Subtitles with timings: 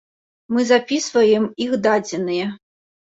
[0.55, 2.47] Мы запісваем іх дадзеныя.